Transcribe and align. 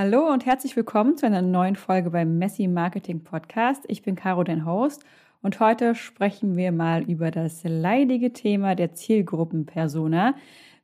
Hallo 0.00 0.32
und 0.32 0.46
herzlich 0.46 0.76
willkommen 0.76 1.16
zu 1.16 1.26
einer 1.26 1.42
neuen 1.42 1.74
Folge 1.74 2.10
beim 2.10 2.38
Messy 2.38 2.68
Marketing 2.68 3.24
Podcast. 3.24 3.82
Ich 3.88 4.02
bin 4.02 4.14
Caro, 4.14 4.44
dein 4.44 4.64
Host, 4.64 5.04
und 5.42 5.58
heute 5.58 5.96
sprechen 5.96 6.56
wir 6.56 6.70
mal 6.70 7.02
über 7.02 7.32
das 7.32 7.64
leidige 7.64 8.32
Thema 8.32 8.76
der 8.76 8.94
Zielgruppenpersona 8.94 10.36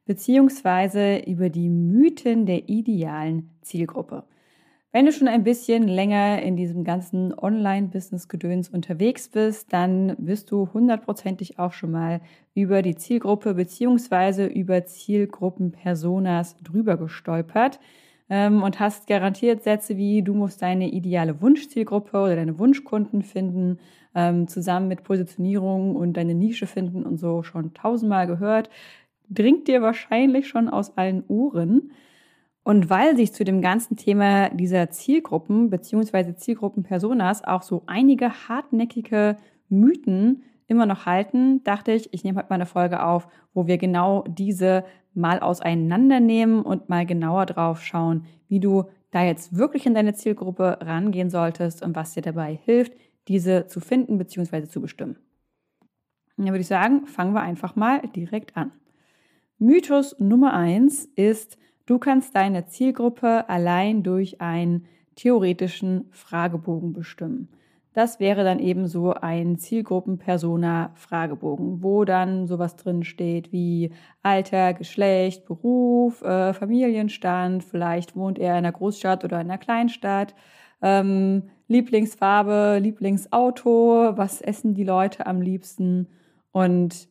beziehungsweise 0.05 1.19
über 1.19 1.49
die 1.49 1.69
Mythen 1.69 2.45
der 2.45 2.69
idealen 2.69 3.51
Zielgruppe. 3.63 4.25
Wenn 4.91 5.07
du 5.07 5.13
schon 5.13 5.29
ein 5.29 5.45
bisschen 5.45 5.87
länger 5.87 6.43
in 6.43 6.57
diesem 6.57 6.83
ganzen 6.83 7.33
Online-Business-Gedöns 7.39 8.69
unterwegs 8.69 9.29
bist, 9.29 9.73
dann 9.73 10.17
wirst 10.19 10.51
du 10.51 10.71
hundertprozentig 10.75 11.61
auch 11.61 11.73
schon 11.73 11.93
mal 11.93 12.21
über 12.53 12.83
die 12.83 12.97
Zielgruppe 12.97 13.55
beziehungsweise 13.55 14.47
über 14.47 14.87
Zielgruppenpersonas 14.87 16.57
drüber 16.65 16.97
gestolpert 16.97 17.79
und 18.29 18.81
hast 18.81 19.07
garantiert 19.07 19.63
Sätze 19.63 19.97
wie, 19.97 20.23
du 20.23 20.35
musst 20.35 20.63
deine 20.63 20.89
ideale 20.89 21.41
Wunschzielgruppe 21.41 22.19
oder 22.19 22.37
deine 22.37 22.59
Wunschkunden 22.59 23.23
finden, 23.23 23.79
ähm, 24.15 24.49
zusammen 24.49 24.89
mit 24.89 25.05
Positionierung 25.05 25.97
und 25.97 26.15
deine 26.15 26.35
Nische 26.35 26.67
finden 26.67 27.05
und 27.05 27.19
so 27.19 27.43
schon 27.43 27.75
tausendmal 27.75 28.27
gehört, 28.27 28.71
dringt 29.29 29.69
dir 29.69 29.83
wahrscheinlich 29.83 30.49
schon 30.49 30.69
aus 30.69 30.97
allen 30.97 31.25
Ohren. 31.29 31.91
Und 32.63 32.89
weil 32.89 33.15
sich 33.15 33.35
zu 33.35 33.45
dem 33.45 33.61
ganzen 33.61 33.97
Thema 33.97 34.49
dieser 34.49 34.89
Zielgruppen 34.91 35.69
bzw. 35.69 36.35
Zielgruppenpersonas 36.35 37.45
auch 37.45 37.61
so 37.61 37.83
einige 37.87 38.49
hartnäckige 38.49 39.37
Mythen 39.69 40.45
immer 40.67 40.87
noch 40.87 41.05
halten, 41.05 41.63
dachte 41.65 41.93
ich, 41.93 42.13
ich 42.15 42.25
nehme 42.25 42.39
heute 42.39 42.49
mal 42.49 42.55
eine 42.55 42.67
Folge 42.67 43.05
auf, 43.05 43.29
wo 43.53 43.67
wir 43.67 43.77
genau 43.77 44.25
diese 44.27 44.85
mal 45.15 45.41
auseinandernehmen 45.41 46.63
und 46.63 46.89
mal 46.89 47.07
genauer 47.07 47.47
drauf 47.47 47.83
schauen, 47.83 48.27
wie 48.49 48.61
du 48.61 48.85
da 49.11 49.23
jetzt 49.23 49.57
wirklich 49.57 49.87
in 49.87 49.95
deine 49.95 50.15
Zielgruppe 50.15 50.79
rangehen 50.81 51.31
solltest 51.31 51.83
und 51.83 51.95
was 51.95 52.15
dir 52.15 52.23
dabei 52.23 52.59
hilft, 52.65 52.93
diese 53.29 53.67
zu 53.67 53.81
finden 53.81 54.19
bzw. 54.19 54.67
zu 54.67 54.81
bestimmen. 54.81 55.17
Dann 56.37 56.47
würde 56.47 56.61
ich 56.61 56.67
sagen, 56.67 57.07
fangen 57.07 57.33
wir 57.33 57.43
einfach 57.43 57.77
mal 57.77 58.01
direkt 58.09 58.57
an. 58.57 58.73
Mythos 59.59 60.19
Nummer 60.19 60.53
eins 60.53 61.05
ist, 61.15 61.59
du 61.87 61.99
kannst 61.99 62.35
deine 62.35 62.67
Zielgruppe 62.67 63.49
allein 63.49 64.03
durch 64.03 64.41
einen 64.41 64.87
theoretischen 65.15 66.07
Fragebogen 66.11 66.93
bestimmen. 66.93 67.49
Das 67.95 68.19
wäre 68.19 68.43
dann 68.43 68.59
eben 68.59 68.89
so 68.89 69.15
ein 69.15 69.57
Zielgruppenpersona-Fragebogen, 69.57 71.83
wo 71.83 72.05
dann 72.05 72.49
sowas 72.49 72.75
drin 72.75 73.05
steht 73.05 73.53
wie 73.53 73.93
Alter, 74.21 74.75
Geschlecht, 74.75 75.47
Beruf, 75.47 76.21
äh, 76.23 76.53
Familienstand, 76.53 77.63
vielleicht 77.63 78.17
wohnt 78.17 78.41
er 78.41 78.51
in 78.51 78.59
einer 78.59 78.73
Großstadt 78.73 79.25
oder 79.25 79.41
in 79.41 79.49
einer 79.49 79.59
Kleinstadt, 79.59 80.35
ähm, 80.83 81.45
Lieblingsfarbe, 81.69 82.81
Lieblingsauto, 82.83 84.17
was 84.17 84.41
essen 84.41 84.75
die 84.75 84.85
Leute 84.85 85.27
am 85.27 85.41
liebsten? 85.41 86.09
Und 86.51 87.09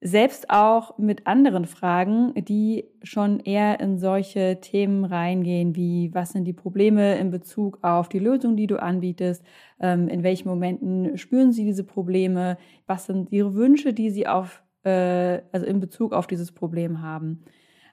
selbst 0.00 0.50
auch 0.50 0.98
mit 0.98 1.26
anderen 1.26 1.64
Fragen, 1.64 2.34
die 2.34 2.84
schon 3.02 3.40
eher 3.40 3.80
in 3.80 3.98
solche 3.98 4.60
Themen 4.60 5.04
reingehen, 5.04 5.74
wie 5.74 6.10
was 6.12 6.32
sind 6.32 6.44
die 6.44 6.52
Probleme 6.52 7.16
in 7.16 7.30
Bezug 7.30 7.78
auf 7.82 8.08
die 8.08 8.18
Lösung, 8.18 8.56
die 8.56 8.66
du 8.66 8.80
anbietest, 8.80 9.42
ähm, 9.80 10.08
in 10.08 10.22
welchen 10.22 10.48
Momenten 10.48 11.16
spüren 11.16 11.52
sie 11.52 11.64
diese 11.64 11.84
Probleme, 11.84 12.58
was 12.86 13.06
sind 13.06 13.32
ihre 13.32 13.54
Wünsche, 13.54 13.94
die 13.94 14.10
sie 14.10 14.26
auf, 14.26 14.62
äh, 14.84 15.40
also 15.52 15.66
in 15.66 15.80
Bezug 15.80 16.12
auf 16.12 16.26
dieses 16.26 16.52
Problem 16.52 17.00
haben. 17.00 17.44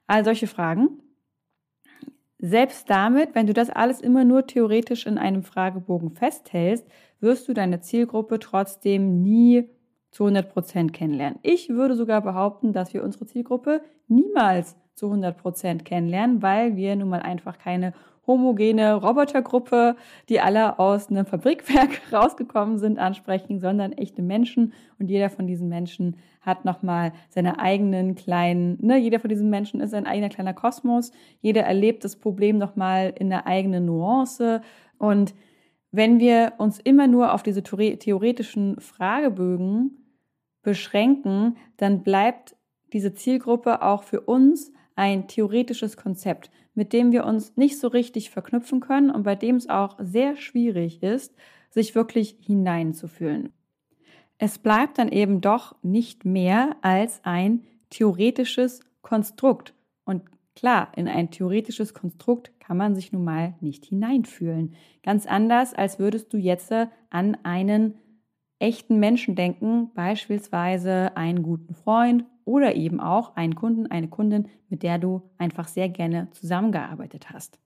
All 0.06 0.26
solche 0.26 0.48
Fragen. 0.48 1.00
Selbst 2.38 2.90
damit, 2.90 3.34
wenn 3.36 3.48
du 3.48 3.54
das 3.54 3.70
alles 3.70 4.02
immer 4.02 4.26
nur 4.26 4.46
theoretisch 4.46 5.06
in 5.06 5.18
einem 5.18 5.44
Fragebogen 5.44 6.12
festhältst, 6.12 6.86
wirst 7.22 7.48
du 7.48 7.54
deine 7.54 7.80
Zielgruppe 7.80 8.40
trotzdem 8.40 9.22
nie 9.24 9.70
zu 10.14 10.26
100 10.26 10.54
Prozent 10.54 10.94
kennenlernen. 10.94 11.40
Ich 11.42 11.70
würde 11.70 11.96
sogar 11.96 12.22
behaupten, 12.22 12.72
dass 12.72 12.94
wir 12.94 13.04
unsere 13.04 13.26
Zielgruppe 13.26 13.82
niemals 14.08 14.78
zu 14.94 15.08
100 15.08 15.36
Prozent 15.36 15.86
kennenlernen, 15.86 16.42
weil 16.42 16.76
wir 16.76 16.96
nun 16.96 17.10
mal 17.10 17.22
einfach 17.22 17.58
keine 17.58 17.94
homogene 18.28 18.94
Robotergruppe, 18.94 19.96
die 20.30 20.40
alle 20.40 20.80
aus 20.80 21.10
einem 21.10 21.26
Fabrikwerk 21.26 22.00
rausgekommen 22.14 22.78
sind, 22.78 23.00
ansprechen, 23.00 23.60
sondern 23.60 23.92
echte 23.92 24.22
Menschen. 24.22 24.74
Und 25.00 25.10
jeder 25.10 25.32
von 25.32 25.48
diesen 25.48 25.68
Menschen 25.68 26.18
hat 26.42 26.64
nochmal 26.64 27.12
seine 27.30 27.60
eigenen 27.60 28.14
kleinen, 28.16 28.78
ne, 28.86 28.98
jeder 28.98 29.20
von 29.20 29.30
diesen 29.30 29.50
Menschen 29.50 29.82
ist 29.82 29.96
ein 29.96 30.06
eigener 30.06 30.30
kleiner 30.30 30.54
Kosmos. 30.54 31.12
Jeder 31.42 31.64
erlebt 31.64 32.04
das 32.04 32.16
Problem 32.16 32.60
nochmal 32.60 33.14
in 33.18 33.30
der 33.30 33.48
eigenen 33.48 33.86
Nuance. 33.86 34.62
Und 35.00 35.34
wenn 35.92 36.20
wir 36.20 36.54
uns 36.60 36.80
immer 36.80 37.08
nur 37.08 37.34
auf 37.34 37.44
diese 37.44 37.64
theoretischen 37.64 38.80
Fragebögen 38.80 40.03
beschränken, 40.64 41.58
dann 41.78 42.04
bleibt 42.04 42.56
diese 42.94 43.14
Zielgruppe 43.14 43.82
auch 43.82 44.04
für 44.04 44.22
uns 44.22 44.72
ein 44.96 45.28
theoretisches 45.28 45.98
Konzept, 45.98 46.52
mit 46.74 46.94
dem 46.94 47.12
wir 47.12 47.26
uns 47.26 47.56
nicht 47.58 47.80
so 47.80 47.88
richtig 47.88 48.30
verknüpfen 48.30 48.80
können 48.80 49.12
und 49.12 49.24
bei 49.24 49.36
dem 49.36 49.56
es 49.56 49.70
auch 49.70 49.98
sehr 50.00 50.36
schwierig 50.36 51.04
ist, 51.04 51.36
sich 51.70 51.96
wirklich 51.96 52.38
hineinzufühlen. 52.42 53.52
Es 54.38 54.58
bleibt 54.58 54.98
dann 54.98 55.10
eben 55.10 55.42
doch 55.42 55.76
nicht 55.84 56.26
mehr 56.26 56.76
als 56.82 57.22
ein 57.24 57.64
theoretisches 57.90 58.82
Konstrukt. 59.02 59.74
Und 60.06 60.24
klar, 60.56 60.92
in 60.96 61.08
ein 61.08 61.32
theoretisches 61.32 61.94
Konstrukt 61.94 62.52
kann 62.60 62.78
man 62.78 62.96
sich 62.96 63.12
nun 63.12 63.24
mal 63.24 63.56
nicht 63.62 63.86
hineinfühlen. 63.86 64.76
Ganz 65.04 65.26
anders, 65.26 65.74
als 65.74 66.00
würdest 66.00 66.34
du 66.34 66.38
jetzt 66.38 66.74
an 67.10 67.38
einen 67.44 67.96
echten 68.60 69.00
Menschen 69.00 69.36
denken, 69.36 69.92
beispielsweise 69.94 71.16
einen 71.18 71.44
guten 71.44 71.74
Freund 71.74 72.26
oder 72.46 72.76
eben 72.76 73.00
auch 73.00 73.36
einen 73.36 73.56
Kunden, 73.56 73.88
eine 73.88 74.08
Kundin, 74.08 74.48
mit 74.70 74.84
der 74.84 74.98
du 74.98 75.22
einfach 75.38 75.68
sehr 75.68 75.90
gerne 75.90 76.30
zusammengearbeitet 76.32 77.30
hast. 77.32 77.60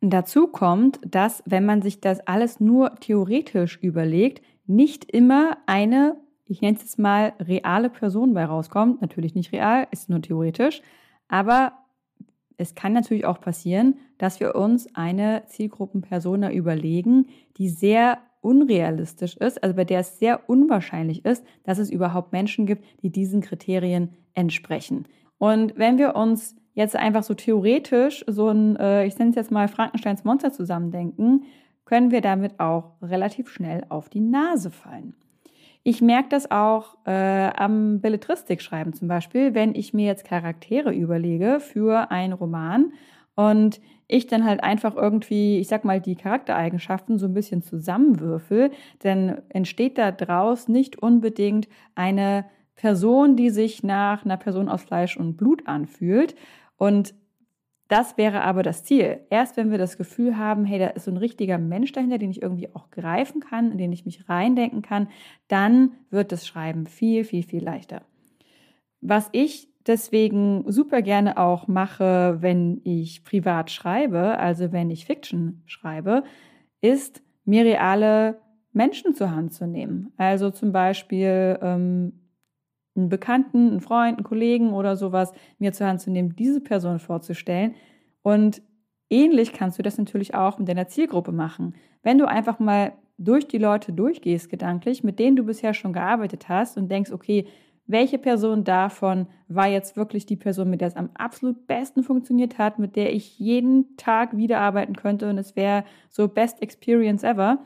dazu 0.00 0.48
kommt, 0.48 0.98
dass 1.06 1.42
wenn 1.46 1.64
man 1.64 1.80
sich 1.80 2.00
das 2.00 2.20
alles 2.26 2.60
nur 2.60 2.96
theoretisch 2.96 3.78
überlegt, 3.82 4.42
nicht 4.66 5.04
immer 5.04 5.58
eine, 5.66 6.16
ich 6.46 6.60
nenne 6.60 6.76
es 6.76 6.82
jetzt 6.82 6.98
mal, 6.98 7.34
reale 7.38 7.88
Person 7.90 8.34
bei 8.34 8.44
rauskommt. 8.44 9.00
Natürlich 9.00 9.34
nicht 9.34 9.52
real, 9.52 9.86
ist 9.90 10.08
nur 10.08 10.20
theoretisch, 10.20 10.82
aber 11.28 11.72
es 12.56 12.74
kann 12.74 12.92
natürlich 12.92 13.24
auch 13.24 13.40
passieren, 13.40 13.96
dass 14.18 14.40
wir 14.40 14.54
uns 14.54 14.94
eine 14.94 15.44
Zielgruppenpersona 15.46 16.52
überlegen, 16.52 17.26
die 17.56 17.68
sehr 17.68 18.18
unrealistisch 18.42 19.36
ist, 19.36 19.62
also 19.62 19.74
bei 19.74 19.84
der 19.84 20.00
es 20.00 20.18
sehr 20.18 20.48
unwahrscheinlich 20.48 21.24
ist, 21.24 21.44
dass 21.64 21.78
es 21.78 21.90
überhaupt 21.90 22.32
Menschen 22.32 22.66
gibt, 22.66 22.84
die 23.02 23.10
diesen 23.10 23.40
Kriterien 23.40 24.10
entsprechen. 24.34 25.06
Und 25.38 25.78
wenn 25.78 25.98
wir 25.98 26.14
uns 26.14 26.56
jetzt 26.74 26.96
einfach 26.96 27.22
so 27.22 27.34
theoretisch 27.34 28.24
so 28.26 28.48
ein, 28.48 28.76
äh, 28.76 29.06
ich 29.06 29.18
nenne 29.18 29.30
es 29.30 29.36
jetzt 29.36 29.50
mal 29.50 29.68
Frankensteins 29.68 30.24
Monster 30.24 30.52
zusammendenken, 30.52 31.44
können 31.84 32.10
wir 32.10 32.20
damit 32.20 32.60
auch 32.60 32.92
relativ 33.02 33.48
schnell 33.48 33.84
auf 33.88 34.08
die 34.08 34.20
Nase 34.20 34.70
fallen. 34.70 35.14
Ich 35.84 36.00
merke 36.00 36.28
das 36.28 36.50
auch 36.50 36.96
äh, 37.06 37.50
am 37.56 38.00
Belletristikschreiben 38.00 38.92
zum 38.92 39.08
Beispiel, 39.08 39.52
wenn 39.54 39.74
ich 39.74 39.92
mir 39.92 40.06
jetzt 40.06 40.24
Charaktere 40.24 40.92
überlege 40.94 41.58
für 41.58 42.10
einen 42.12 42.32
Roman 42.32 42.92
und 43.34 43.80
ich 44.08 44.26
dann 44.26 44.44
halt 44.44 44.62
einfach 44.62 44.94
irgendwie, 44.94 45.58
ich 45.58 45.68
sag 45.68 45.84
mal, 45.84 46.00
die 46.00 46.16
Charaktereigenschaften 46.16 47.18
so 47.18 47.26
ein 47.26 47.34
bisschen 47.34 47.62
zusammenwürfel, 47.62 48.70
dann 49.00 49.40
entsteht 49.48 49.96
da 49.96 50.12
draus 50.12 50.68
nicht 50.68 51.02
unbedingt 51.02 51.68
eine 51.94 52.44
Person, 52.74 53.36
die 53.36 53.50
sich 53.50 53.82
nach 53.82 54.24
einer 54.24 54.36
Person 54.36 54.68
aus 54.68 54.82
Fleisch 54.82 55.16
und 55.16 55.36
Blut 55.36 55.66
anfühlt. 55.66 56.34
Und 56.76 57.14
das 57.88 58.16
wäre 58.16 58.42
aber 58.42 58.62
das 58.62 58.84
Ziel. 58.84 59.20
Erst 59.30 59.56
wenn 59.56 59.70
wir 59.70 59.78
das 59.78 59.96
Gefühl 59.96 60.36
haben, 60.36 60.64
hey, 60.64 60.78
da 60.78 60.86
ist 60.88 61.04
so 61.04 61.10
ein 61.10 61.16
richtiger 61.16 61.58
Mensch 61.58 61.92
dahinter, 61.92 62.18
den 62.18 62.30
ich 62.30 62.42
irgendwie 62.42 62.74
auch 62.74 62.90
greifen 62.90 63.40
kann, 63.40 63.70
in 63.70 63.78
den 63.78 63.92
ich 63.92 64.04
mich 64.04 64.28
reindenken 64.28 64.82
kann, 64.82 65.08
dann 65.48 65.92
wird 66.10 66.32
das 66.32 66.46
Schreiben 66.46 66.86
viel, 66.86 67.24
viel, 67.24 67.42
viel 67.42 67.62
leichter. 67.62 68.02
Was 69.00 69.28
ich 69.32 69.71
deswegen 69.86 70.64
super 70.70 71.02
gerne 71.02 71.36
auch 71.38 71.68
mache, 71.68 72.38
wenn 72.40 72.80
ich 72.84 73.24
privat 73.24 73.70
schreibe, 73.70 74.38
also 74.38 74.72
wenn 74.72 74.90
ich 74.90 75.06
Fiction 75.06 75.62
schreibe, 75.66 76.24
ist 76.80 77.22
mir 77.44 77.64
reale 77.64 78.40
Menschen 78.72 79.14
zur 79.14 79.30
Hand 79.30 79.52
zu 79.52 79.66
nehmen. 79.66 80.12
Also 80.16 80.50
zum 80.50 80.72
Beispiel 80.72 81.58
ähm, 81.60 82.12
einen 82.94 83.08
Bekannten, 83.08 83.70
einen 83.70 83.80
Freund, 83.80 84.18
einen 84.18 84.24
Kollegen 84.24 84.72
oder 84.72 84.96
sowas 84.96 85.32
mir 85.58 85.72
zur 85.72 85.86
Hand 85.86 86.00
zu 86.00 86.10
nehmen, 86.10 86.36
diese 86.36 86.60
Person 86.60 86.98
vorzustellen. 86.98 87.74
Und 88.22 88.62
ähnlich 89.10 89.52
kannst 89.52 89.78
du 89.78 89.82
das 89.82 89.98
natürlich 89.98 90.34
auch 90.34 90.58
mit 90.58 90.68
deiner 90.68 90.88
Zielgruppe 90.88 91.32
machen. 91.32 91.74
Wenn 92.02 92.18
du 92.18 92.26
einfach 92.26 92.58
mal 92.58 92.92
durch 93.18 93.46
die 93.46 93.58
Leute 93.58 93.92
durchgehst 93.92 94.50
gedanklich, 94.50 95.04
mit 95.04 95.18
denen 95.18 95.36
du 95.36 95.44
bisher 95.44 95.74
schon 95.74 95.92
gearbeitet 95.92 96.48
hast 96.48 96.76
und 96.76 96.90
denkst, 96.90 97.12
okay, 97.12 97.46
welche 97.86 98.18
Person 98.18 98.64
davon 98.64 99.26
war 99.48 99.68
jetzt 99.68 99.96
wirklich 99.96 100.24
die 100.24 100.36
Person, 100.36 100.70
mit 100.70 100.80
der 100.80 100.88
es 100.88 100.96
am 100.96 101.10
absolut 101.14 101.66
besten 101.66 102.02
funktioniert 102.02 102.58
hat, 102.58 102.78
mit 102.78 102.96
der 102.96 103.12
ich 103.12 103.38
jeden 103.38 103.96
Tag 103.96 104.36
wieder 104.36 104.60
arbeiten 104.60 104.94
könnte 104.94 105.28
und 105.28 105.38
es 105.38 105.56
wäre 105.56 105.84
so 106.08 106.28
best 106.28 106.62
experience 106.62 107.24
ever, 107.24 107.58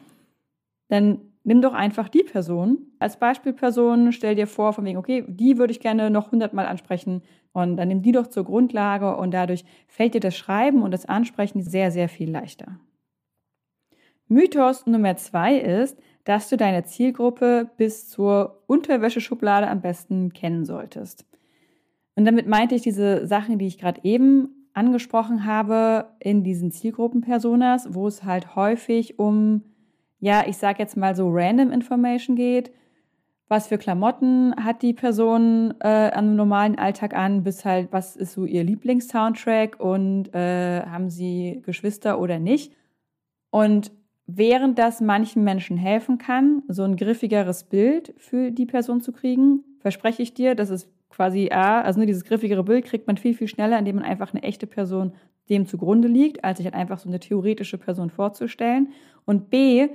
dann 0.88 1.20
nimm 1.44 1.62
doch 1.62 1.74
einfach 1.74 2.08
die 2.08 2.24
Person 2.24 2.78
als 2.98 3.18
Beispielperson, 3.18 4.12
stell 4.12 4.34
dir 4.34 4.46
vor, 4.46 4.72
von 4.72 4.84
wegen, 4.84 4.98
okay, 4.98 5.24
die 5.28 5.58
würde 5.58 5.70
ich 5.70 5.80
gerne 5.80 6.10
noch 6.10 6.32
hundertmal 6.32 6.66
ansprechen 6.66 7.22
und 7.52 7.76
dann 7.76 7.88
nimm 7.88 8.02
die 8.02 8.12
doch 8.12 8.26
zur 8.26 8.44
Grundlage 8.44 9.16
und 9.16 9.32
dadurch 9.32 9.64
fällt 9.86 10.14
dir 10.14 10.20
das 10.20 10.36
Schreiben 10.36 10.82
und 10.82 10.90
das 10.90 11.06
Ansprechen 11.06 11.62
sehr, 11.62 11.90
sehr 11.90 12.08
viel 12.08 12.30
leichter. 12.30 12.80
Mythos 14.28 14.86
Nummer 14.86 15.16
zwei 15.16 15.56
ist, 15.56 16.00
dass 16.26 16.49
du 16.49 16.56
deine 16.56 16.84
Zielgruppe 16.84 17.70
bis 17.76 18.11
zur 18.11 18.61
Unterwäscheschublade 18.67 19.69
am 19.69 19.81
besten 19.81 20.32
kennen 20.32 20.64
solltest. 20.64 21.25
Und 22.17 22.25
damit 22.25 22.49
meinte 22.49 22.75
ich 22.75 22.82
diese 22.82 23.26
Sachen, 23.28 23.58
die 23.58 23.69
ich 23.69 23.78
gerade 23.78 24.00
eben 24.02 24.69
angesprochen 24.75 25.46
habe, 25.46 26.06
in 26.19 26.43
diesen 26.43 26.73
Zielgruppenpersonas, 26.73 27.94
wo 27.94 28.08
es 28.08 28.25
halt 28.25 28.56
häufig 28.56 29.20
um, 29.20 29.62
ja, 30.19 30.44
ich 30.49 30.56
sag 30.56 30.81
jetzt 30.81 30.96
mal 30.96 31.14
so 31.14 31.31
random 31.31 31.70
Information 31.70 32.34
geht. 32.34 32.73
Was 33.46 33.69
für 33.69 33.78
Klamotten 33.78 34.52
hat 34.56 34.82
die 34.82 34.94
Person 34.94 35.75
äh, 35.78 36.11
am 36.12 36.34
normalen 36.34 36.76
Alltag 36.76 37.14
an, 37.14 37.44
bis 37.44 37.64
halt, 37.64 37.93
was 37.93 38.17
ist 38.17 38.32
so 38.32 38.44
ihr 38.44 38.64
Lieblingssoundtrack 38.64 39.78
und 39.78 40.34
äh, 40.34 40.82
haben 40.84 41.08
sie 41.08 41.62
Geschwister 41.64 42.19
oder 42.19 42.40
nicht. 42.40 42.75
Und 43.50 43.93
während 44.26 44.78
das 44.78 45.00
manchen 45.00 45.44
Menschen 45.44 45.76
helfen 45.76 46.19
kann, 46.19 46.62
so 46.69 46.82
ein 46.82 46.96
griffigeres 46.96 47.64
Bild 47.64 48.14
für 48.17 48.50
die 48.50 48.67
Person 48.67 49.00
zu 49.00 49.12
kriegen, 49.12 49.64
verspreche 49.81 50.23
ich 50.23 50.34
dir, 50.34 50.55
dass 50.55 50.70
es 50.70 50.90
quasi 51.11 51.50
A, 51.50 51.81
also 51.81 52.00
nur 52.00 52.06
dieses 52.06 52.25
griffigere 52.25 52.64
Bild 52.64 52.84
kriegt 52.84 53.06
man 53.06 53.17
viel, 53.17 53.34
viel 53.34 53.49
schneller, 53.49 53.78
indem 53.78 53.96
man 53.96 54.05
einfach 54.05 54.34
eine 54.34 54.43
echte 54.43 54.67
Person 54.67 55.12
dem 55.49 55.67
zugrunde 55.67 56.08
liegt, 56.08 56.44
als 56.44 56.58
sich 56.58 56.67
halt 56.67 56.75
einfach 56.75 56.99
so 56.99 57.08
eine 57.08 57.20
theoretische 57.20 57.78
Person 57.78 58.11
vorzustellen. 58.11 58.88
Und 59.25 59.49
B, 59.49 59.88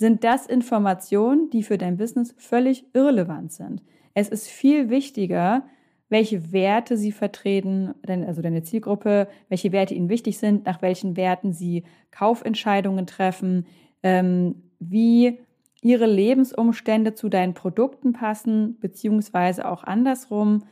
sind 0.00 0.24
das 0.24 0.46
Informationen, 0.46 1.50
die 1.50 1.62
für 1.62 1.76
dein 1.76 1.98
Business 1.98 2.34
völlig 2.38 2.86
irrelevant 2.94 3.52
sind. 3.52 3.82
Es 4.14 4.30
ist 4.30 4.48
viel 4.48 4.88
wichtiger, 4.88 5.64
welche 6.10 6.52
Werte 6.52 6.96
sie 6.96 7.12
vertreten, 7.12 7.94
also 8.06 8.42
deine 8.42 8.62
Zielgruppe, 8.62 9.28
welche 9.48 9.72
Werte 9.72 9.94
ihnen 9.94 10.08
wichtig 10.08 10.38
sind, 10.38 10.66
nach 10.66 10.82
welchen 10.82 11.16
Werten 11.16 11.52
sie 11.52 11.84
Kaufentscheidungen 12.10 13.06
treffen, 13.06 13.66
ähm, 14.02 14.56
wie 14.80 15.38
ihre 15.82 16.06
Lebensumstände 16.06 17.14
zu 17.14 17.28
deinen 17.28 17.54
Produkten 17.54 18.12
passen, 18.12 18.78
beziehungsweise 18.80 19.66
auch 19.66 19.84
andersrum. 19.84 20.64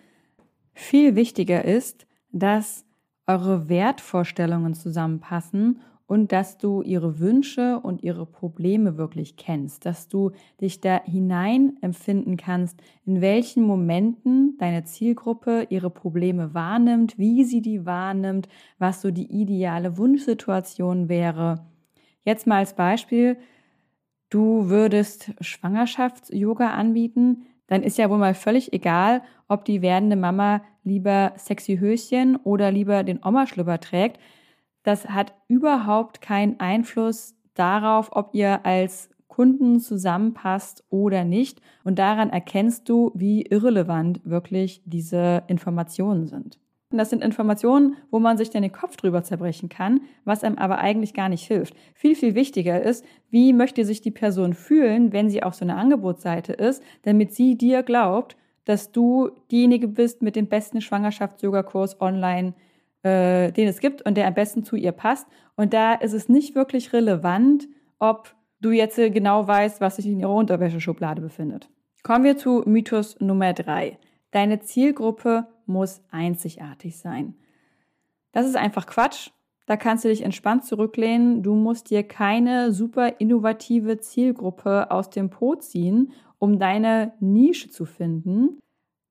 Viel 0.74 1.14
wichtiger 1.14 1.64
ist, 1.64 2.06
dass 2.32 2.84
eure 3.26 3.68
Wertvorstellungen 3.68 4.74
zusammenpassen 4.74 5.80
und 6.08 6.32
dass 6.32 6.56
du 6.56 6.80
ihre 6.80 7.20
Wünsche 7.20 7.78
und 7.80 8.02
ihre 8.02 8.24
Probleme 8.24 8.96
wirklich 8.96 9.36
kennst, 9.36 9.84
dass 9.84 10.08
du 10.08 10.32
dich 10.58 10.80
da 10.80 11.02
hinein 11.04 11.76
empfinden 11.82 12.38
kannst, 12.38 12.80
in 13.04 13.20
welchen 13.20 13.62
Momenten 13.62 14.56
deine 14.58 14.84
Zielgruppe 14.84 15.66
ihre 15.68 15.90
Probleme 15.90 16.54
wahrnimmt, 16.54 17.18
wie 17.18 17.44
sie 17.44 17.60
die 17.60 17.84
wahrnimmt, 17.84 18.48
was 18.78 19.02
so 19.02 19.10
die 19.10 19.30
ideale 19.30 19.98
Wunschsituation 19.98 21.10
wäre. 21.10 21.66
Jetzt 22.24 22.46
mal 22.46 22.56
als 22.56 22.74
Beispiel, 22.74 23.36
du 24.30 24.70
würdest 24.70 25.34
Schwangerschafts-Yoga 25.42 26.70
anbieten, 26.70 27.44
dann 27.66 27.82
ist 27.82 27.98
ja 27.98 28.08
wohl 28.08 28.16
mal 28.16 28.32
völlig 28.32 28.72
egal, 28.72 29.20
ob 29.46 29.66
die 29.66 29.82
werdende 29.82 30.16
Mama 30.16 30.62
lieber 30.84 31.34
sexy 31.36 31.76
Höschen 31.76 32.36
oder 32.36 32.72
lieber 32.72 33.04
den 33.04 33.22
Oma-Schlüpper 33.22 33.78
trägt 33.78 34.18
das 34.88 35.06
hat 35.06 35.34
überhaupt 35.48 36.22
keinen 36.22 36.58
Einfluss 36.60 37.34
darauf, 37.52 38.08
ob 38.12 38.34
ihr 38.34 38.64
als 38.64 39.10
Kunden 39.28 39.80
zusammenpasst 39.80 40.82
oder 40.88 41.24
nicht. 41.24 41.60
Und 41.84 41.98
daran 41.98 42.30
erkennst 42.30 42.88
du, 42.88 43.12
wie 43.14 43.42
irrelevant 43.42 44.22
wirklich 44.24 44.80
diese 44.86 45.42
Informationen 45.46 46.26
sind. 46.26 46.58
Und 46.90 46.96
das 46.96 47.10
sind 47.10 47.22
Informationen, 47.22 47.96
wo 48.10 48.18
man 48.18 48.38
sich 48.38 48.48
dann 48.48 48.62
den 48.62 48.72
Kopf 48.72 48.96
drüber 48.96 49.22
zerbrechen 49.22 49.68
kann, 49.68 50.00
was 50.24 50.42
einem 50.42 50.56
aber 50.56 50.78
eigentlich 50.78 51.12
gar 51.12 51.28
nicht 51.28 51.46
hilft. 51.46 51.74
Viel, 51.94 52.14
viel 52.14 52.34
wichtiger 52.34 52.80
ist, 52.80 53.04
wie 53.28 53.52
möchte 53.52 53.84
sich 53.84 54.00
die 54.00 54.10
Person 54.10 54.54
fühlen, 54.54 55.12
wenn 55.12 55.28
sie 55.28 55.42
auf 55.42 55.54
so 55.54 55.66
einer 55.66 55.76
Angebotsseite 55.76 56.54
ist, 56.54 56.82
damit 57.02 57.34
sie 57.34 57.58
dir 57.58 57.82
glaubt, 57.82 58.38
dass 58.64 58.90
du 58.90 59.32
diejenige 59.50 59.86
bist 59.86 60.22
mit 60.22 60.34
dem 60.34 60.46
besten 60.46 60.80
Schwangerschafts-Yoga-Kurs 60.80 62.00
online, 62.00 62.54
äh, 63.02 63.52
den 63.52 63.68
es 63.68 63.80
gibt 63.80 64.02
und 64.02 64.16
der 64.16 64.26
am 64.26 64.34
besten 64.34 64.64
zu 64.64 64.76
ihr 64.76 64.92
passt. 64.92 65.26
Und 65.56 65.72
da 65.72 65.94
ist 65.94 66.12
es 66.12 66.28
nicht 66.28 66.54
wirklich 66.54 66.92
relevant, 66.92 67.68
ob 67.98 68.34
du 68.60 68.70
jetzt 68.70 68.96
genau 68.96 69.46
weißt, 69.46 69.80
was 69.80 69.96
sich 69.96 70.06
in 70.06 70.20
ihrer 70.20 70.34
Unterwäscheschublade 70.34 71.20
befindet. 71.20 71.68
Kommen 72.02 72.24
wir 72.24 72.36
zu 72.36 72.62
Mythos 72.66 73.18
Nummer 73.20 73.52
drei. 73.52 73.98
Deine 74.30 74.60
Zielgruppe 74.60 75.46
muss 75.66 76.02
einzigartig 76.10 76.98
sein. 76.98 77.34
Das 78.32 78.46
ist 78.46 78.56
einfach 78.56 78.86
Quatsch. 78.86 79.30
Da 79.66 79.76
kannst 79.76 80.04
du 80.04 80.08
dich 80.08 80.22
entspannt 80.22 80.64
zurücklehnen. 80.64 81.42
Du 81.42 81.54
musst 81.54 81.90
dir 81.90 82.02
keine 82.02 82.72
super 82.72 83.20
innovative 83.20 83.98
Zielgruppe 83.98 84.90
aus 84.90 85.10
dem 85.10 85.28
Po 85.28 85.56
ziehen, 85.56 86.12
um 86.38 86.58
deine 86.58 87.12
Nische 87.20 87.68
zu 87.68 87.84
finden. 87.84 88.58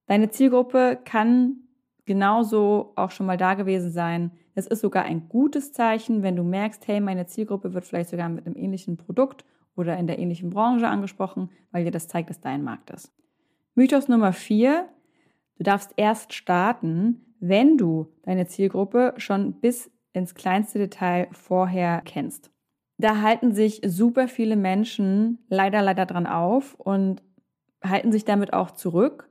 Deine 0.07 0.29
Zielgruppe 0.29 0.97
kann 1.03 1.66
genauso 2.07 2.93
auch 2.95 3.11
schon 3.11 3.27
mal 3.27 3.37
da 3.37 3.53
gewesen 3.53 3.91
sein. 3.91 4.31
Es 4.55 4.65
ist 4.65 4.81
sogar 4.81 5.03
ein 5.03 5.29
gutes 5.29 5.71
Zeichen, 5.73 6.23
wenn 6.23 6.35
du 6.35 6.43
merkst, 6.43 6.87
hey, 6.87 6.99
meine 6.99 7.27
Zielgruppe 7.27 7.75
wird 7.75 7.85
vielleicht 7.85 8.09
sogar 8.09 8.29
mit 8.29 8.47
einem 8.47 8.55
ähnlichen 8.55 8.97
Produkt 8.97 9.45
oder 9.75 9.95
in 9.97 10.07
der 10.07 10.17
ähnlichen 10.17 10.49
Branche 10.49 10.87
angesprochen, 10.87 11.51
weil 11.71 11.83
dir 11.83 11.91
das 11.91 12.07
zeigt, 12.07 12.31
dass 12.31 12.41
dein 12.41 12.63
Markt 12.63 12.89
ist. 12.89 13.13
Mythos 13.75 14.07
Nummer 14.07 14.33
vier. 14.33 14.89
Du 15.57 15.63
darfst 15.63 15.93
erst 15.97 16.33
starten, 16.33 17.35
wenn 17.39 17.77
du 17.77 18.07
deine 18.23 18.47
Zielgruppe 18.47 19.13
schon 19.17 19.53
bis 19.59 19.91
ins 20.13 20.33
kleinste 20.33 20.79
Detail 20.79 21.27
vorher 21.31 22.01
kennst. 22.05 22.51
Da 22.97 23.21
halten 23.21 23.53
sich 23.53 23.81
super 23.85 24.27
viele 24.27 24.55
Menschen 24.55 25.45
leider, 25.49 25.83
leider 25.83 26.07
dran 26.07 26.25
auf 26.25 26.73
und 26.75 27.21
halten 27.83 28.11
sich 28.11 28.25
damit 28.25 28.53
auch 28.53 28.71
zurück, 28.71 29.29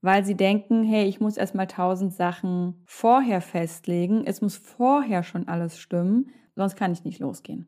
weil 0.00 0.24
sie 0.24 0.36
denken, 0.36 0.84
hey, 0.84 1.06
ich 1.06 1.20
muss 1.20 1.36
erstmal 1.36 1.66
tausend 1.66 2.12
Sachen 2.12 2.82
vorher 2.84 3.40
festlegen, 3.40 4.22
es 4.24 4.40
muss 4.40 4.56
vorher 4.56 5.22
schon 5.22 5.48
alles 5.48 5.78
stimmen, 5.78 6.30
sonst 6.54 6.76
kann 6.76 6.92
ich 6.92 7.04
nicht 7.04 7.18
losgehen. 7.18 7.66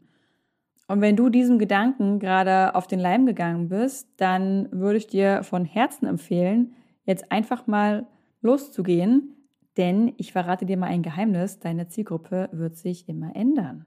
Und 0.86 1.00
wenn 1.00 1.16
du 1.16 1.28
diesem 1.28 1.58
Gedanken 1.58 2.18
gerade 2.18 2.74
auf 2.74 2.86
den 2.86 2.98
Leim 2.98 3.26
gegangen 3.26 3.68
bist, 3.68 4.08
dann 4.16 4.68
würde 4.72 4.98
ich 4.98 5.06
dir 5.06 5.44
von 5.44 5.64
Herzen 5.64 6.06
empfehlen, 6.06 6.74
jetzt 7.04 7.30
einfach 7.30 7.66
mal 7.66 8.06
loszugehen, 8.42 9.36
denn 9.76 10.12
ich 10.16 10.32
verrate 10.32 10.66
dir 10.66 10.76
mal 10.76 10.88
ein 10.88 11.02
Geheimnis, 11.02 11.60
deine 11.60 11.88
Zielgruppe 11.88 12.48
wird 12.52 12.76
sich 12.76 13.08
immer 13.08 13.34
ändern. 13.36 13.86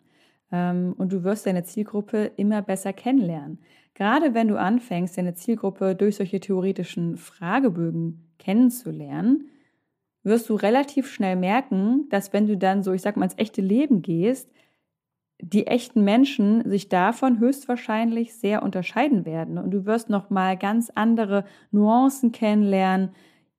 Ähm, 0.52 0.94
und 0.98 1.12
du 1.12 1.24
wirst 1.24 1.46
deine 1.46 1.64
Zielgruppe 1.64 2.32
immer 2.38 2.62
besser 2.62 2.94
kennenlernen. 2.94 3.60
Gerade 3.96 4.34
wenn 4.34 4.48
du 4.48 4.58
anfängst, 4.58 5.18
deine 5.18 5.34
Zielgruppe 5.34 5.96
durch 5.96 6.16
solche 6.16 6.40
theoretischen 6.40 7.18
Fragebögen 7.18 8.33
kennenzulernen, 8.44 9.50
wirst 10.24 10.50
du 10.50 10.56
relativ 10.56 11.12
schnell 11.12 11.36
merken, 11.36 12.08
dass 12.10 12.34
wenn 12.34 12.48
du 12.48 12.58
dann 12.58 12.84
so, 12.84 12.94
ich 12.94 13.02
sag 13.02 13.18
mal, 13.18 13.26
ins 13.26 13.38
echte 13.38 13.62
Leben 13.62 14.02
gehst, 14.02 14.50
die 15.42 15.68
echten 15.68 16.04
Menschen 16.04 16.70
sich 16.70 16.88
davon 16.88 17.40
höchstwahrscheinlich 17.40 18.34
sehr 18.36 18.64
unterscheiden 18.64 19.26
werden. 19.26 19.58
Und 19.58 19.72
du 19.72 19.86
wirst 19.86 20.10
noch 20.10 20.30
mal 20.30 20.58
ganz 20.58 20.90
andere 20.96 21.44
Nuancen 21.72 22.32
kennenlernen. 22.32 23.10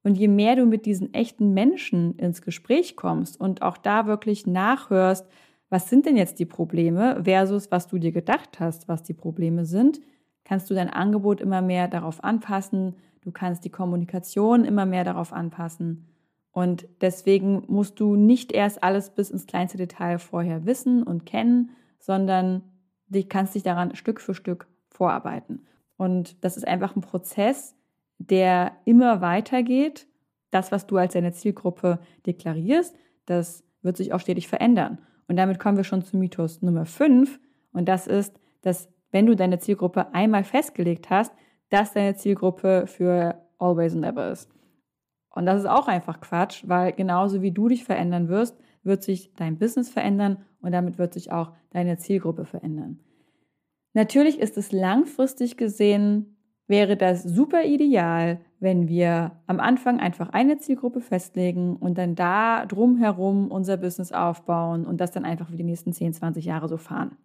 Und 0.03 0.17
je 0.17 0.29
mehr 0.29 0.57
du 0.57 0.65
mit 0.65 0.87
diesen 0.87 1.13
echten 1.13 1.53
Menschen 1.53 2.17
ins 2.17 2.41
Gespräch 2.41 2.97
kommst 2.97 3.39
und 3.39 3.63
auch 3.63 3.77
da 3.77 4.07
wirklich 4.07 4.47
nachhörst, 4.47 5.27
was 5.69 5.91
sind 5.91 6.07
denn 6.07 6.17
jetzt 6.17 6.39
die 6.39 6.47
Probleme 6.47 7.23
versus 7.25 7.71
was 7.71 7.89
du 7.89 7.99
dir 7.99 8.13
gedacht 8.13 8.61
hast, 8.61 8.89
was 8.89 9.03
die 9.03 9.15
Probleme 9.15 9.65
sind, 9.65 10.01
kannst 10.45 10.71
du 10.71 10.75
dein 10.75 10.91
Angebot 10.91 11.41
immer 11.41 11.63
mehr 11.63 11.89
darauf 11.89 12.23
anpassen, 12.23 12.95
du 13.25 13.33
kannst 13.33 13.65
die 13.65 13.71
Kommunikation 13.71 14.65
immer 14.65 14.87
mehr 14.87 15.05
darauf 15.05 15.33
anpassen. 15.33 16.07
Und 16.53 16.87
deswegen 17.01 17.65
musst 17.67 17.99
du 17.99 18.15
nicht 18.15 18.53
erst 18.53 18.85
alles 18.85 19.11
bis 19.11 19.31
ins 19.31 19.47
kleinste 19.47 19.77
Detail 19.77 20.19
vorher 20.19 20.67
wissen 20.67 21.03
und 21.03 21.27
kennen, 21.27 21.71
sondern 21.99 22.63
du 23.09 23.25
kannst 23.25 23.55
dich 23.55 23.65
daran 23.65 23.97
Stück 23.97 24.21
für 24.21 24.35
Stück 24.35 24.69
vorarbeiten. 24.89 25.67
Und 25.97 26.45
das 26.45 26.57
ist 26.57 26.67
einfach 26.69 26.95
ein 26.95 27.01
Prozess, 27.01 27.75
der 28.19 28.73
immer 28.85 29.21
weitergeht. 29.21 30.07
Das, 30.51 30.71
was 30.71 30.87
du 30.87 30.97
als 30.97 31.15
deine 31.15 31.33
Zielgruppe 31.33 31.99
deklarierst, 32.27 32.95
das 33.27 33.65
wird 33.83 33.97
sich 33.97 34.13
auch 34.13 34.21
stetig 34.21 34.47
verändern. 34.47 34.99
Und 35.27 35.37
damit 35.37 35.59
kommen 35.59 35.77
wir 35.77 35.85
schon 35.85 36.05
zu 36.05 36.17
Mythos 36.17 36.63
Nummer 36.63 36.87
5. 36.87 37.41
Und 37.73 37.89
das 37.89 38.07
ist, 38.07 38.39
dass 38.63 38.89
wenn 39.11 39.27
du 39.27 39.35
deine 39.35 39.59
Zielgruppe 39.59 40.15
einmal 40.15 40.45
festgelegt 40.45 41.11
hast, 41.11 41.33
dass 41.75 41.93
deine 41.93 42.15
Zielgruppe 42.15 42.87
für 42.87 43.35
always 43.59 43.97
and 43.97 44.05
ever 44.05 44.31
ist. 44.31 44.49
Und 45.31 45.45
das 45.45 45.61
ist 45.61 45.67
auch 45.67 45.89
einfach 45.89 46.21
Quatsch, 46.21 46.63
weil 46.69 46.93
genauso 46.93 47.43
wie 47.43 47.51
du 47.51 47.67
dich 47.67 47.83
verändern 47.83 48.29
wirst, 48.29 48.57
wird 48.85 49.03
sich 49.03 49.35
dein 49.35 49.59
Business 49.59 49.91
verändern 49.91 50.45
und 50.61 50.71
damit 50.71 50.99
wird 50.99 51.13
sich 51.13 51.33
auch 51.33 51.51
deine 51.71 51.99
Zielgruppe 51.99 52.45
verändern. 52.45 53.01
Natürlich 53.93 54.39
ist 54.39 54.57
es 54.57 54.71
langfristig 54.71 55.57
gesehen, 55.57 56.37
wäre 56.69 56.97
das 56.97 57.25
super 57.25 57.65
ideal, 57.65 58.41
wenn 58.61 58.87
wir 58.87 59.33
am 59.49 59.59
Anfang 59.59 59.99
einfach 59.99 60.29
eine 60.29 60.59
Zielgruppe 60.59 61.01
festlegen 61.01 61.75
und 61.75 61.99
dann 61.99 62.15
da 62.15 62.67
drumherum 62.67 63.51
unser 63.51 63.77
Business 63.79 64.13
aufbauen 64.13 64.87
und 64.87 65.01
das 65.01 65.11
dann 65.11 65.25
einfach 65.25 65.49
für 65.49 65.57
die 65.57 65.65
nächsten 65.65 65.93
10, 65.93 66.13
20 66.13 66.45
Jahre 66.45 66.69
so 66.69 66.77
fahren. 66.77 67.17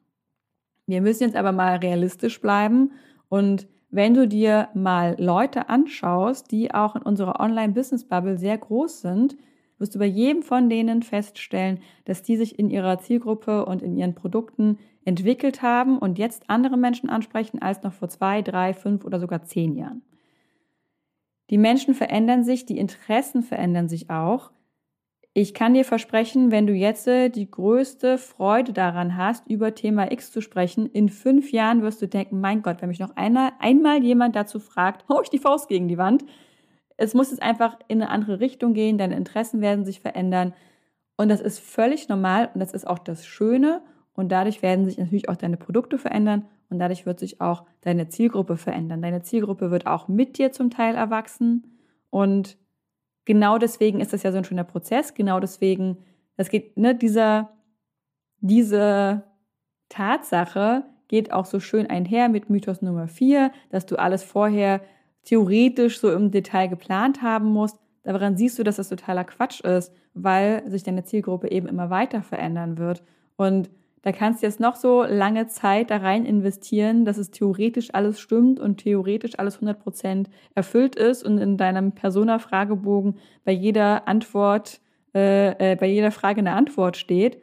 Wir 0.87 1.01
müssen 1.01 1.23
jetzt 1.23 1.35
aber 1.35 1.51
mal 1.51 1.75
realistisch 1.75 2.41
bleiben 2.41 2.93
und 3.29 3.67
wenn 3.91 4.13
du 4.13 4.27
dir 4.27 4.69
mal 4.73 5.15
Leute 5.19 5.69
anschaust, 5.69 6.51
die 6.51 6.73
auch 6.73 6.95
in 6.95 7.01
unserer 7.01 7.39
Online-Business-Bubble 7.39 8.37
sehr 8.37 8.57
groß 8.57 9.01
sind, 9.01 9.35
wirst 9.79 9.95
du 9.95 9.99
bei 9.99 10.05
jedem 10.05 10.43
von 10.43 10.69
denen 10.69 11.01
feststellen, 11.01 11.79
dass 12.05 12.21
die 12.21 12.37
sich 12.37 12.59
in 12.59 12.69
ihrer 12.69 12.99
Zielgruppe 12.99 13.65
und 13.65 13.81
in 13.81 13.97
ihren 13.97 14.13
Produkten 14.13 14.77
entwickelt 15.05 15.61
haben 15.61 15.97
und 15.97 16.19
jetzt 16.19 16.43
andere 16.49 16.77
Menschen 16.77 17.09
ansprechen 17.09 17.61
als 17.61 17.81
noch 17.81 17.93
vor 17.93 18.09
zwei, 18.09 18.41
drei, 18.41 18.73
fünf 18.73 19.05
oder 19.05 19.19
sogar 19.19 19.43
zehn 19.43 19.75
Jahren. 19.75 20.03
Die 21.49 21.57
Menschen 21.57 21.95
verändern 21.95 22.43
sich, 22.43 22.65
die 22.65 22.77
Interessen 22.77 23.41
verändern 23.41 23.89
sich 23.89 24.09
auch. 24.11 24.51
Ich 25.33 25.53
kann 25.53 25.75
dir 25.75 25.85
versprechen, 25.85 26.51
wenn 26.51 26.65
du 26.65 26.73
jetzt 26.73 27.07
äh, 27.07 27.29
die 27.29 27.49
größte 27.49 28.17
Freude 28.17 28.73
daran 28.73 29.15
hast, 29.15 29.47
über 29.47 29.75
Thema 29.75 30.11
X 30.11 30.31
zu 30.31 30.41
sprechen, 30.41 30.87
in 30.87 31.09
fünf 31.09 31.51
Jahren 31.51 31.83
wirst 31.83 32.01
du 32.01 32.07
denken, 32.07 32.41
mein 32.41 32.63
Gott, 32.63 32.81
wenn 32.81 32.89
mich 32.89 32.99
noch 32.99 33.15
einmal, 33.15 33.51
einmal 33.59 34.03
jemand 34.03 34.35
dazu 34.35 34.59
fragt, 34.59 35.07
hau 35.07 35.21
ich 35.21 35.29
die 35.29 35.37
Faust 35.37 35.69
gegen 35.69 35.87
die 35.87 35.99
Wand. 35.99 36.25
Es 36.97 37.13
muss 37.13 37.31
jetzt 37.31 37.43
einfach 37.43 37.77
in 37.87 38.01
eine 38.01 38.11
andere 38.11 38.39
Richtung 38.39 38.73
gehen, 38.73 38.97
deine 38.97 39.15
Interessen 39.15 39.61
werden 39.61 39.85
sich 39.85 39.99
verändern. 39.99 40.53
Und 41.15 41.29
das 41.29 41.41
ist 41.41 41.59
völlig 41.59 42.09
normal 42.09 42.49
und 42.53 42.59
das 42.59 42.73
ist 42.73 42.87
auch 42.87 42.99
das 42.99 43.25
Schöne. 43.25 43.81
Und 44.13 44.31
dadurch 44.31 44.61
werden 44.61 44.85
sich 44.85 44.97
natürlich 44.97 45.29
auch 45.29 45.37
deine 45.37 45.57
Produkte 45.57 45.97
verändern 45.97 46.45
und 46.69 46.79
dadurch 46.79 47.05
wird 47.05 47.19
sich 47.19 47.39
auch 47.39 47.65
deine 47.81 48.09
Zielgruppe 48.09 48.57
verändern. 48.57 49.01
Deine 49.01 49.21
Zielgruppe 49.21 49.71
wird 49.71 49.85
auch 49.85 50.07
mit 50.07 50.37
dir 50.37 50.51
zum 50.51 50.69
Teil 50.69 50.95
erwachsen. 50.95 51.77
Und 52.09 52.57
genau 53.25 53.57
deswegen 53.57 53.99
ist 53.99 54.13
das 54.13 54.23
ja 54.23 54.31
so 54.31 54.37
ein 54.37 54.43
schöner 54.43 54.63
Prozess. 54.63 55.13
Genau 55.13 55.39
deswegen, 55.39 55.97
das 56.37 56.49
geht, 56.49 56.77
ne, 56.77 56.95
dieser, 56.95 57.51
diese 58.39 59.23
Tatsache 59.89 60.83
geht 61.07 61.31
auch 61.31 61.45
so 61.45 61.59
schön 61.59 61.87
einher 61.87 62.29
mit 62.29 62.49
Mythos 62.49 62.81
Nummer 62.81 63.07
4, 63.07 63.51
dass 63.69 63.85
du 63.85 63.97
alles 63.97 64.23
vorher 64.23 64.81
theoretisch 65.23 65.99
so 65.99 66.11
im 66.11 66.31
Detail 66.31 66.67
geplant 66.67 67.21
haben 67.21 67.47
musst. 67.47 67.77
Daran 68.03 68.37
siehst 68.37 68.57
du, 68.57 68.63
dass 68.63 68.77
das 68.77 68.89
totaler 68.89 69.23
Quatsch 69.23 69.61
ist, 69.61 69.91
weil 70.13 70.63
sich 70.69 70.83
deine 70.83 71.03
Zielgruppe 71.03 71.51
eben 71.51 71.67
immer 71.67 71.89
weiter 71.89 72.21
verändern 72.21 72.77
wird. 72.77 73.03
Und 73.35 73.69
da 74.01 74.11
kannst 74.11 74.41
du 74.41 74.47
jetzt 74.47 74.59
noch 74.59 74.75
so 74.75 75.03
lange 75.03 75.47
Zeit 75.47 75.91
da 75.91 75.97
rein 75.97 76.25
investieren, 76.25 77.03
dass 77.03 77.17
es 77.17 77.31
theoretisch 77.31 77.93
alles 77.93 78.19
stimmt 78.19 78.59
und 78.59 78.77
theoretisch 78.77 79.37
alles 79.37 79.61
100% 79.61 80.27
erfüllt 80.55 80.95
ist 80.95 81.23
und 81.23 81.37
in 81.37 81.57
deinem 81.57 81.91
Persona-Fragebogen 81.91 83.17
bei 83.43 83.51
jeder 83.51 84.07
Antwort, 84.07 84.79
äh, 85.13 85.73
äh, 85.73 85.75
bei 85.75 85.87
jeder 85.87 86.11
Frage 86.11 86.39
eine 86.39 86.53
Antwort 86.53 86.95
steht. 86.95 87.41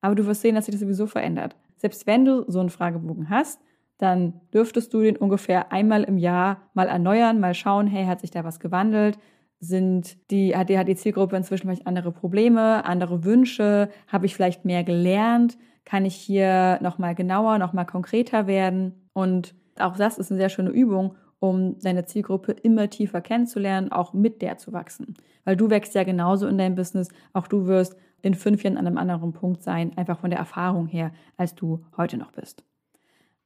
Aber 0.00 0.14
du 0.14 0.26
wirst 0.26 0.42
sehen, 0.42 0.54
dass 0.54 0.66
sich 0.66 0.72
das 0.72 0.80
sowieso 0.80 1.06
verändert. 1.06 1.56
Selbst 1.76 2.06
wenn 2.06 2.24
du 2.24 2.44
so 2.50 2.60
einen 2.60 2.70
Fragebogen 2.70 3.28
hast, 3.28 3.60
dann 3.98 4.40
dürftest 4.54 4.94
du 4.94 5.00
den 5.02 5.16
ungefähr 5.16 5.72
einmal 5.72 6.04
im 6.04 6.18
Jahr 6.18 6.68
mal 6.72 6.86
erneuern, 6.86 7.40
mal 7.40 7.54
schauen, 7.54 7.86
hey, 7.86 8.06
hat 8.06 8.20
sich 8.20 8.30
da 8.30 8.44
was 8.44 8.60
gewandelt? 8.60 9.18
Sind 9.60 10.30
die, 10.30 10.56
hat 10.56 10.68
die, 10.68 10.78
hat 10.78 10.86
die 10.86 10.94
Zielgruppe 10.94 11.36
inzwischen 11.36 11.66
vielleicht 11.66 11.86
andere 11.86 12.12
Probleme, 12.12 12.84
andere 12.84 13.24
Wünsche? 13.24 13.90
Habe 14.06 14.26
ich 14.26 14.36
vielleicht 14.36 14.64
mehr 14.64 14.84
gelernt? 14.84 15.58
Kann 15.88 16.04
ich 16.04 16.16
hier 16.16 16.78
nochmal 16.82 17.14
genauer, 17.14 17.56
nochmal 17.56 17.86
konkreter 17.86 18.46
werden. 18.46 19.08
Und 19.14 19.54
auch 19.78 19.96
das 19.96 20.18
ist 20.18 20.30
eine 20.30 20.38
sehr 20.38 20.50
schöne 20.50 20.68
Übung, 20.68 21.16
um 21.38 21.78
deine 21.78 22.04
Zielgruppe 22.04 22.52
immer 22.52 22.90
tiefer 22.90 23.22
kennenzulernen, 23.22 23.90
auch 23.90 24.12
mit 24.12 24.42
der 24.42 24.58
zu 24.58 24.74
wachsen. 24.74 25.14
Weil 25.44 25.56
du 25.56 25.70
wächst 25.70 25.94
ja 25.94 26.04
genauso 26.04 26.46
in 26.46 26.58
deinem 26.58 26.74
Business, 26.74 27.08
auch 27.32 27.46
du 27.46 27.66
wirst 27.66 27.96
in 28.20 28.34
fünf 28.34 28.64
Jahren 28.64 28.76
an 28.76 28.86
einem 28.86 28.98
anderen 28.98 29.32
Punkt 29.32 29.62
sein, 29.62 29.96
einfach 29.96 30.18
von 30.18 30.28
der 30.28 30.38
Erfahrung 30.38 30.88
her, 30.88 31.10
als 31.38 31.54
du 31.54 31.82
heute 31.96 32.18
noch 32.18 32.32
bist. 32.32 32.64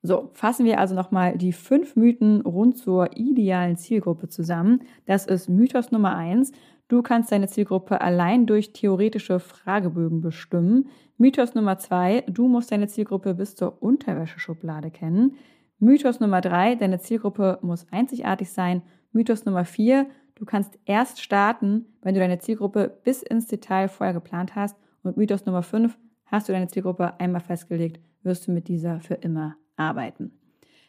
So, 0.05 0.31
fassen 0.33 0.67
wir 0.67 0.81
also 0.81 0.97
nochmal 0.97 1.39
die 1.39 1.53
fünf 1.53 1.95
Mythen 1.95 2.41
rund 2.41 2.77
zur 2.77 3.17
idealen 3.17 3.77
Zielgruppe 3.77 4.29
zusammen. 4.29 4.83
Das 5.07 5.27
ist 5.27 5.49
Mythos 5.49 5.93
Nummer 5.93 6.17
eins. 6.17 6.51
Du 6.89 7.03
kannst 7.03 7.31
deine 7.31 7.47
Zielgruppe 7.47 8.01
allein 8.01 8.47
durch 8.47 8.73
theoretische 8.73 9.39
Fragebögen 9.39 10.21
bestimmen. 10.21 10.89
Mythos 11.19 11.55
Nummer 11.55 11.79
zwei, 11.79 12.23
du 12.27 12.49
musst 12.49 12.73
deine 12.73 12.89
Zielgruppe 12.89 13.35
bis 13.35 13.55
zur 13.55 13.81
Unterwäscheschublade 13.81 14.91
kennen. 14.91 15.37
Mythos 15.79 16.19
Nummer 16.19 16.41
drei, 16.41 16.75
deine 16.75 16.99
Zielgruppe 16.99 17.61
muss 17.63 17.87
einzigartig 17.93 18.51
sein. 18.51 18.83
Mythos 19.13 19.45
Nummer 19.45 19.65
vier, 19.65 20.09
du 20.35 20.45
kannst 20.45 20.81
erst 20.85 21.23
starten, 21.23 21.87
wenn 22.03 22.15
du 22.15 22.21
deine 22.21 22.41
Zielgruppe 22.41 22.99
bis 23.05 23.23
ins 23.23 23.47
Detail 23.47 23.87
vorher 23.87 24.15
geplant 24.15 24.57
hast. 24.57 24.77
Und 25.05 25.17
Mythos 25.17 25.47
Nummer 25.47 25.63
fünf, 25.63 25.97
hast 26.27 26.49
du 26.49 26.53
deine 26.53 26.67
Zielgruppe 26.67 27.21
einmal 27.21 27.41
festgelegt, 27.41 28.01
wirst 28.25 28.49
du 28.49 28.53
mit 28.53 28.67
dieser 28.67 29.01
für 29.01 29.15
immer 29.15 29.57
arbeiten. 29.77 30.33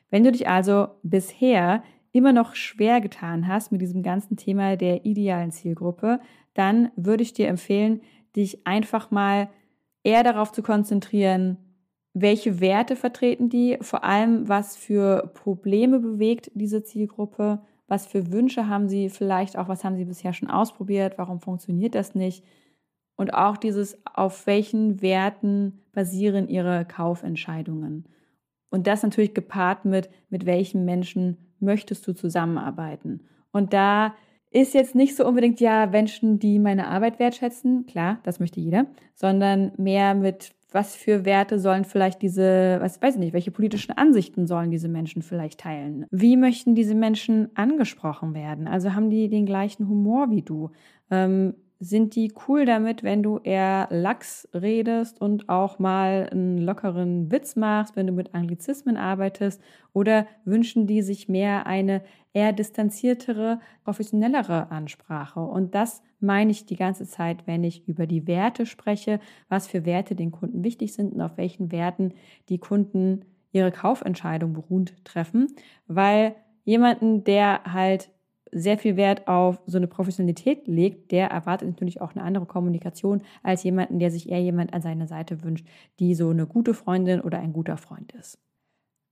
Wenn 0.10 0.24
du 0.24 0.32
dich 0.32 0.48
also 0.48 0.88
bisher 1.04 1.84
immer 2.12 2.34
noch 2.34 2.56
schwer 2.56 3.02
getan 3.02 3.48
hast 3.48 3.72
mit 3.72 3.82
diesem 3.82 4.04
ganzen 4.04 4.38
Thema 4.38 4.76
der 4.78 5.06
idealen 5.06 5.52
Zielgruppe, 5.52 6.20
dann 6.54 6.92
würde 6.96 7.24
ich 7.24 7.34
dir 7.34 7.48
empfehlen, 7.48 8.02
dich 8.36 8.68
einfach 8.68 9.12
mal 9.12 9.50
eher 10.04 10.24
darauf 10.24 10.52
zu 10.52 10.62
konzentrieren, 10.62 11.58
welche 12.14 12.60
Werte 12.60 12.96
vertreten 12.96 13.50
die, 13.50 13.78
vor 13.82 14.04
allem 14.04 14.48
was 14.48 14.78
für 14.78 15.32
Probleme 15.34 16.00
bewegt 16.00 16.52
diese 16.54 16.84
Zielgruppe, 16.84 17.64
was 17.88 18.06
für 18.06 18.32
Wünsche 18.32 18.68
haben 18.68 18.88
sie 18.88 19.10
vielleicht 19.10 19.58
auch, 19.58 19.68
was 19.68 19.84
haben 19.84 19.98
sie 19.98 20.06
bisher 20.06 20.34
schon 20.34 20.50
ausprobiert, 20.50 21.18
warum 21.18 21.40
funktioniert 21.40 21.96
das 21.96 22.14
nicht 22.14 22.44
und 23.16 23.34
auch 23.34 23.58
dieses, 23.58 23.98
auf 24.06 24.48
welchen 24.48 25.02
Werten 25.02 25.82
basieren 25.92 26.48
ihre 26.48 26.86
Kaufentscheidungen. 26.86 28.06
Und 28.74 28.88
das 28.88 29.04
natürlich 29.04 29.36
gepaart 29.36 29.86
mit, 29.86 30.10
mit 30.32 30.48
welchen 30.48 30.84
Menschen 30.84 31.38
möchtest 31.60 32.08
du 32.08 32.14
zusammenarbeiten. 32.14 33.22
Und 33.52 33.72
da 33.72 34.16
ist 34.50 34.74
jetzt 34.74 34.96
nicht 34.96 35.16
so 35.16 35.28
unbedingt 35.28 35.60
ja 35.60 35.86
Menschen, 35.86 36.40
die 36.40 36.58
meine 36.58 36.88
Arbeit 36.88 37.20
wertschätzen, 37.20 37.86
klar, 37.86 38.18
das 38.24 38.40
möchte 38.40 38.60
jeder, 38.60 38.88
sondern 39.14 39.74
mehr 39.78 40.16
mit 40.16 40.56
was 40.72 40.96
für 40.96 41.24
Werte 41.24 41.60
sollen 41.60 41.86
vielleicht 41.86 42.24
diese, 42.24 42.78
was 42.80 43.00
weiß 43.00 43.14
ich 43.14 43.20
nicht, 43.20 43.34
welche 43.34 43.52
politischen 43.52 43.96
Ansichten 43.96 44.48
sollen 44.48 44.72
diese 44.72 44.90
Menschen 44.90 45.22
vielleicht 45.22 45.60
teilen? 45.60 46.08
Wie 46.10 46.36
möchten 46.36 46.74
diese 46.74 46.96
Menschen 46.96 47.56
angesprochen 47.56 48.34
werden? 48.34 48.68
Also 48.68 48.96
haben 48.96 49.12
die 49.12 49.30
den 49.30 49.46
gleichen 49.46 49.88
Humor 49.88 50.32
wie 50.32 50.42
du? 50.42 50.72
Ähm, 51.12 51.54
sind 51.84 52.16
die 52.16 52.32
cool 52.48 52.66
damit, 52.66 53.04
wenn 53.04 53.24
du 53.24 53.40
eher 53.44 53.88
lax 53.92 54.48
redest 54.54 55.20
und 55.20 55.50
auch 55.50 55.80
mal 55.80 56.30
einen 56.32 56.58
lockeren 56.58 57.32
Witz 57.32 57.56
machst, 57.56 57.96
wenn 57.96 58.08
du 58.08 58.14
mit 58.14 58.34
Anglizismen 58.34 58.96
arbeitest? 58.96 59.62
Oder 59.92 60.26
wünschen 60.46 60.88
die 60.88 61.02
sich 61.02 61.28
mehr 61.28 61.68
eine 61.68 62.02
eher 62.34 62.54
distanziertere, 62.54 63.60
professionellere 63.84 64.72
Ansprache? 64.72 65.42
Und 65.42 65.76
das 65.76 66.02
meine 66.20 66.52
ich 66.52 66.66
die 66.66 66.78
ganze 66.78 67.06
Zeit, 67.06 67.46
wenn 67.48 67.64
ich 67.64 67.88
über 67.88 68.08
die 68.08 68.28
Werte 68.28 68.66
spreche, 68.66 69.20
was 69.50 69.68
für 69.68 69.86
Werte 69.86 70.16
den 70.16 70.32
Kunden 70.32 70.64
wichtig 70.64 70.94
sind 70.94 71.14
und 71.14 71.22
auf 71.22 71.38
welchen 71.38 71.72
Werten 71.72 72.14
die 72.48 72.60
Kunden 72.60 73.26
ihre 73.52 73.72
Kaufentscheidung 73.72 74.54
beruhend 74.54 74.96
treffen. 75.04 75.54
Weil 75.88 76.36
jemanden, 76.64 77.26
der 77.26 77.62
halt 77.66 78.10
sehr 78.54 78.78
viel 78.78 78.96
Wert 78.96 79.28
auf 79.28 79.62
so 79.66 79.78
eine 79.78 79.88
Professionalität 79.88 80.68
legt, 80.68 81.12
der 81.12 81.28
erwartet 81.28 81.70
natürlich 81.70 82.02
auch 82.02 82.16
eine 82.16 82.24
andere 82.24 82.46
Kommunikation 82.46 83.22
als 83.42 83.64
jemanden, 83.64 84.00
der 84.00 84.12
sich 84.12 84.30
eher 84.30 84.42
jemand 84.42 84.74
an 84.74 84.82
seiner 84.82 85.08
Seite 85.08 85.44
wünscht, 85.44 85.66
die 86.00 86.16
so 86.16 86.30
eine 86.30 86.48
gute 86.48 86.74
Freundin 86.74 87.22
oder 87.22 87.40
ein 87.40 87.54
guter 87.54 87.78
Freund 87.78 88.14
ist. 88.14 88.40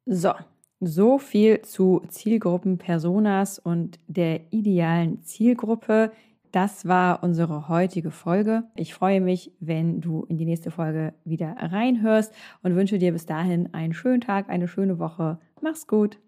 So, 0.06 0.34
so 0.80 1.18
viel 1.20 1.62
zu 1.62 2.02
Zielgruppen, 2.08 2.78
Personas 2.78 3.60
und 3.60 4.00
der 4.08 4.52
idealen 4.52 5.22
Zielgruppe. 5.22 6.12
Das 6.52 6.86
war 6.86 7.24
unsere 7.24 7.70
heutige 7.70 8.12
Folge. 8.12 8.64
Ich 8.76 8.94
freue 8.94 9.22
mich, 9.22 9.54
wenn 9.60 10.02
du 10.02 10.26
in 10.28 10.38
die 10.38 10.46
nächste 10.46 10.72
Folge 10.72 11.14
wieder 11.24 11.56
reinhörst 11.58 12.34
und 12.62 12.76
wünsche 12.76 12.98
dir 12.98 13.14
bis 13.14 13.26
dahin 13.26 13.74
einen 13.74 13.94
schönen 13.94 14.22
Tag, 14.22 14.50
eine 14.50 14.68
schöne 14.68 15.00
Woche. 15.00 15.40
Mach's 15.62 15.88
gut. 15.88 16.20